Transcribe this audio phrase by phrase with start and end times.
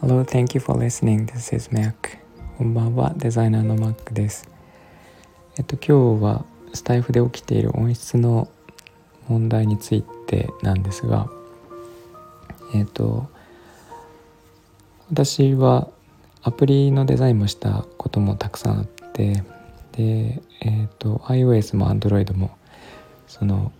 [0.00, 1.26] Hello, thank you for listening.
[1.26, 2.18] This is Mac.
[2.56, 4.50] こんばんは、デザイナーの Mac です。
[5.56, 8.48] えっと、今日はスタイフで起きている音質の
[9.28, 11.30] 問題についてなんですが、
[12.74, 13.28] えっと、
[15.08, 15.86] 私は
[16.42, 19.44] アプリのデザインもしたこともたくさんあって
[19.92, 22.50] で、えーと、iOS も Android も
[23.28, 23.70] その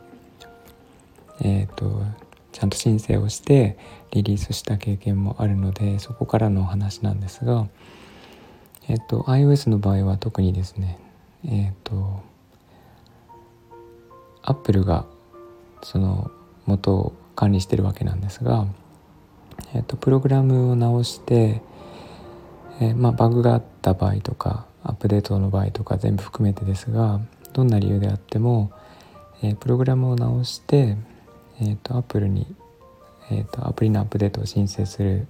[1.41, 2.03] え、ー、と
[2.53, 3.79] ちゃんと申請をして
[4.11, 7.69] リリースした経験もあるのでそこからのお話なんですが、
[8.89, 10.99] えっ、ー、と iOS の場合は特にですね
[11.45, 12.23] えっ、ー、と
[14.43, 15.07] Apple が
[15.83, 16.31] その
[16.67, 18.67] 元を管理してるわけなんですが、
[19.75, 21.63] えっとプログラムを直して、
[22.81, 27.21] えまあ、バグがあった場合とかアップデートの場合とか全部含めてですが
[27.53, 28.73] どんな理由であっても、
[29.43, 30.97] えー、プログラムを直して、
[31.61, 32.47] えーと、Apple に、
[33.31, 35.27] えーと、アプリのアップデートを申請する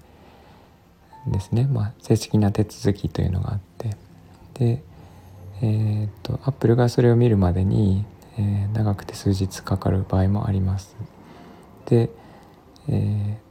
[1.26, 3.96] ですね、まあ、正式な手続きというのがあって。
[4.54, 4.82] で、
[5.62, 8.04] えーと、Apple がそれを見るまでに、
[8.38, 10.96] えー、長くて数日かかる場合もあります。
[11.86, 12.10] で、
[12.88, 12.92] え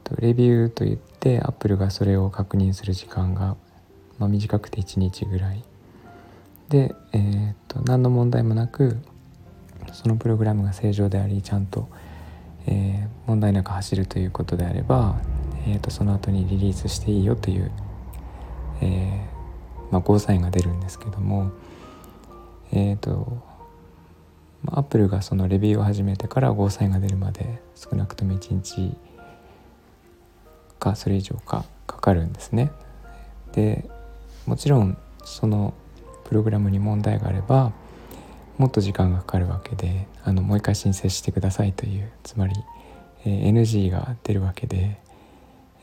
[0.04, 3.56] ーと、レビューといって Apple がそれを確認する時間が、
[4.18, 5.62] まあ、短くて1日ぐらい。
[6.68, 8.98] で、えーと、何の問題もなく
[9.92, 11.88] そのプログラムが正常でありちゃんと、
[12.70, 15.18] えー、問題なく走るということであれば、
[15.66, 17.72] えーと、その後にリリースしていいよという、
[18.82, 21.50] えーまあ、ゴーサインが出るんですけども
[22.72, 23.42] えっ、ー、と
[24.66, 28.94] アップルがそのレビューを始めてからゴーサインが出るまで少なくとも1日
[30.78, 32.70] かそれ以上かかかるんですね。
[33.52, 33.88] で
[34.46, 35.74] もちろんその
[36.24, 37.72] プログラムに問題があれば
[38.58, 42.54] もっと時間がかかるわけであのもう一回申請してくださいというつまり、
[43.24, 44.98] えー、NG が出るわけで、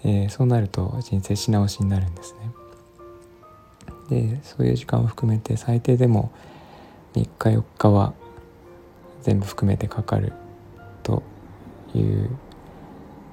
[0.04, 2.52] えー、そうなると申請し直しになるんですね。
[4.10, 6.32] でそういう時間を含めて最低でも
[7.16, 8.14] 3日4日は
[9.24, 10.34] 全部含めてかかる
[11.02, 11.24] と
[11.96, 12.30] いう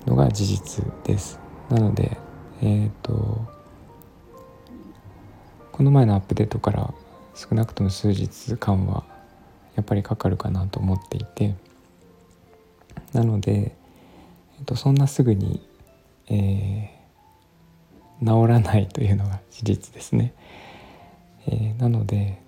[0.06, 1.40] のが事実です。
[1.68, 2.16] なので
[2.62, 3.44] えっ、ー、と
[5.72, 6.94] この前のアップデートから
[7.34, 9.04] 少なくとも数日間は
[9.76, 11.54] やっぱりかかるかなと思っていて
[13.12, 13.74] なので、
[14.58, 15.66] えっと、そんなすぐに、
[16.28, 20.34] えー、治らないというのが事実ですね。
[21.46, 22.40] えー、なので、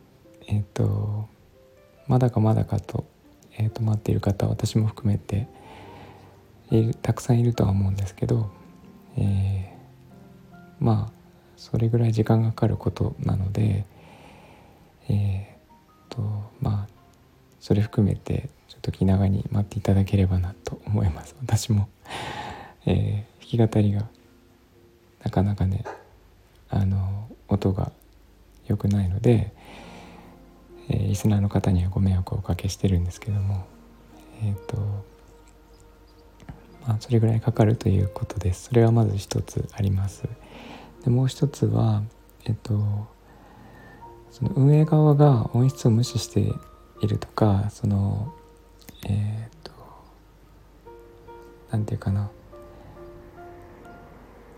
[0.47, 1.29] えっ、と
[2.07, 3.05] まだかまだかと,、
[3.59, 5.49] えー、と待っている方私も含めて
[7.03, 8.51] たくさんいるとは思うんですけど、
[9.17, 11.13] えー、まあ
[11.57, 13.85] それぐらい時間がかかることなので
[17.65, 21.35] それ含めてちょっと気長に待っていただければなと思います。
[21.41, 21.89] 私も、
[22.85, 24.07] えー、弾き語りが
[25.25, 25.83] なかなかね
[26.69, 27.91] あの音が
[28.67, 29.55] 良くないので、
[30.91, 33.65] えー、リスナーの方にはご迷惑をおかけしてるんですけども
[34.43, 34.77] えっ、ー、と
[36.87, 38.65] まあそれぐらいかかるということです。
[38.65, 40.25] それはまず一つあります。
[41.03, 42.03] でもう一つは
[42.45, 43.09] えっ、と
[44.31, 46.53] その運営側が音質を無視して
[47.05, 48.33] いるとかその
[49.07, 49.73] えっ、ー、と
[51.71, 52.31] 何て言うかな、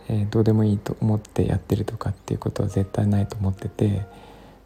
[0.09, 4.07] えー、どうでもいいと思ってやってるとかっていうことは絶対ないと思ってて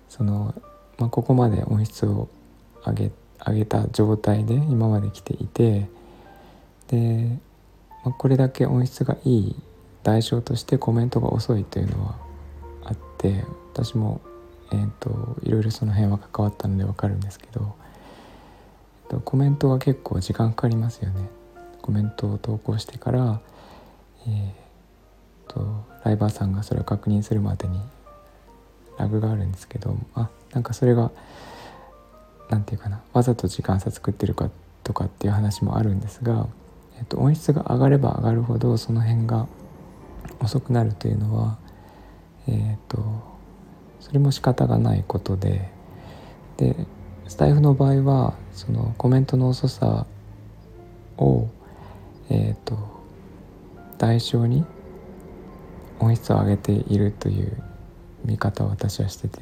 [0.09, 0.55] その、
[0.99, 2.29] まあ、ここまで音質を
[2.87, 3.11] 上げ
[3.47, 5.89] 上げた状態で今まで来ていて
[6.89, 7.39] で、
[8.05, 9.57] まあ、これだけ音質がいい
[10.03, 12.19] 代償としてコメントが遅いというのは
[12.85, 14.21] あって私も
[14.73, 17.75] えーと、いろいろその辺は関わったので分かるんですけど、
[19.05, 21.29] えーと、コメントは結構時間かかりますよね。
[21.83, 23.41] コメントを投稿してから、
[24.27, 27.81] えーと、ライバーさんがそれを確認するまでに
[28.99, 31.11] ラグがあるんですけどあなんかそれが
[32.51, 34.51] 何て言うかなわざと時間差作ってるか
[34.85, 36.47] とかっていう話もあるんですが、
[36.99, 39.49] えー、と音質が上がれば上がるほどその辺が
[40.41, 41.59] 遅くなるというのは
[42.47, 43.30] えっ、ー、と
[44.01, 45.71] それも仕方がないことで
[46.57, 46.75] で
[47.29, 50.07] スタイフの場合はそのコメントの遅さ
[51.17, 51.49] を
[52.29, 52.77] えっ、ー、と
[53.99, 54.65] 代償に
[56.01, 57.63] 音質を上げているという
[58.25, 59.39] 見方を私はしてて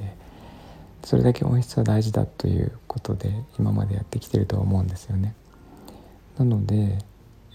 [1.04, 5.34] それだけ音質は大事だということで今までやってきてるとは思うんですよね。
[6.36, 6.98] なので、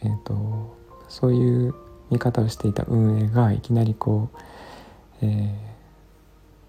[0.02, 0.76] えーと、
[1.10, 1.76] そういう
[2.10, 4.30] 見方をしていた運営がいきなりこ
[5.22, 5.73] う、えー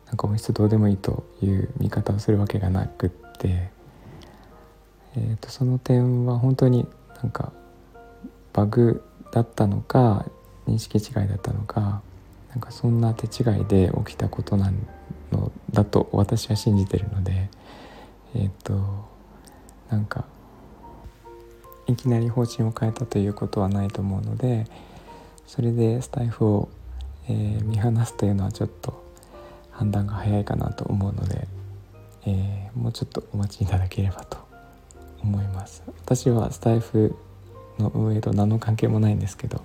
[0.06, 3.70] なんか音質どうでもいいという見方をするわけがなくって、
[5.16, 6.86] えー、とその点は本当に
[7.22, 7.52] なんか
[8.52, 9.02] バグ
[9.32, 10.26] だったのか
[10.66, 12.02] 認識違いだったのか
[12.50, 14.72] なんかそんな手違いで起きたことな
[15.32, 17.48] のだと私は信じてるので
[18.36, 18.80] えっ、と
[19.90, 20.24] なんか
[21.86, 24.66] いきなり方針を変えたということはないと思うので
[25.46, 26.68] それでスタイフを、
[27.28, 29.03] えー、見放すというのはちょっと
[29.74, 31.46] 判断が早いかなと思うので、
[32.26, 34.38] えー、もうちょっとお待ちいただければと
[35.22, 35.82] 思います。
[36.04, 37.16] 私はスタイフ
[37.78, 39.62] の運営と何の関係もないんですけど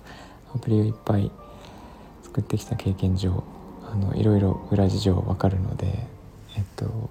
[0.54, 1.30] アプリをいっぱい
[2.24, 3.44] 作ってきた経験上
[3.90, 5.86] あのいろいろ裏事情わかるので
[6.56, 7.10] えっと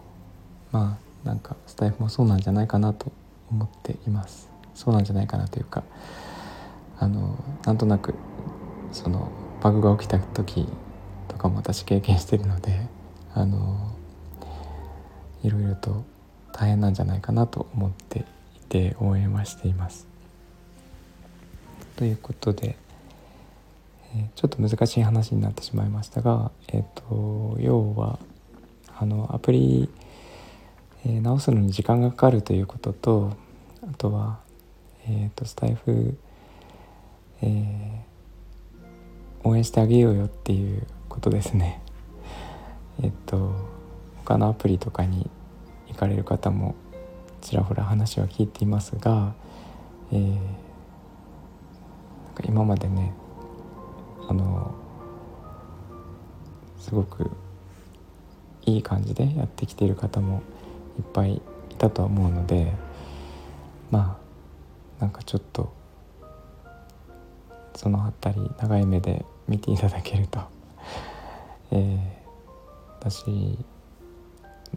[0.72, 3.12] まあなんかスタイフもそうなんじゃないかなと
[3.50, 4.50] 思っています。
[4.76, 5.84] そうなんじゃないかなというか
[6.98, 8.14] あのなんとなく
[8.94, 9.30] その
[9.62, 10.68] バグが起きた時
[11.40, 12.88] かも私経験してるので
[13.34, 13.96] あの
[15.44, 16.04] いろいろと
[16.54, 20.08] 大変なんじゃないかなと思っていて応援はしています。
[21.96, 22.78] ということで、
[24.16, 28.20] え、ちょっと難しい話になってしまいましたが、えーと、要は
[28.98, 29.90] あのアプリ、
[31.06, 33.34] えー、直すのに時間がかかるということと
[33.84, 34.40] あとは、
[35.08, 36.18] えーと、スタイフ、
[37.42, 41.82] えー、応援してあげようよっていうことですね。
[43.02, 43.54] えっ、と
[44.24, 45.30] 他のアプリとかに
[45.88, 46.76] 行かれる方も
[47.42, 49.34] ちらほら話は聞いていますが、
[50.12, 50.38] えー、なん
[52.36, 53.14] か今までね
[54.28, 54.76] あの
[56.80, 57.32] すごく
[58.66, 60.44] いい感じでやってきている方も
[60.98, 62.74] いっぱいいたとは思うので
[63.90, 64.20] ま
[65.00, 65.74] あなんかちょっと
[67.76, 70.42] その辺り長い目で見ていただけると、
[71.72, 71.98] えー、
[73.00, 73.58] 私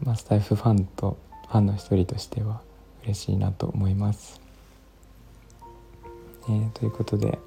[0.00, 1.18] ま、スタイフファンと
[1.48, 2.62] ファンの一人としては
[3.04, 4.40] 嬉しいなと思います。
[6.48, 7.38] えー、ということで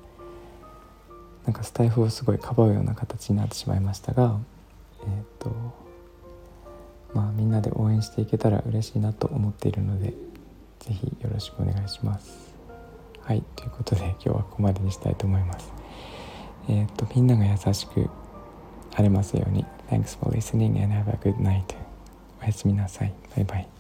[1.45, 4.39] なんかスタイフをすごいかばうような形になってしまいましたが、
[5.01, 5.51] えーと
[7.13, 10.13] まあ、みんなで応援していけたら嬉しいなと思っているので
[10.79, 12.53] 是非よろしくお願いします。
[13.21, 15.73] はいということで今日はここまでにしたいと思います。
[16.69, 18.09] えっ、ー、とみんなが優しく
[18.95, 19.65] 晴れますように。
[19.89, 21.75] Thanks for listening and have a good night.
[22.41, 23.13] おやすみなさい。
[23.35, 23.74] バイバイ。